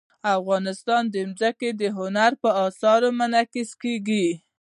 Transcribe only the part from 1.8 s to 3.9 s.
د هنر په اثار کې منعکس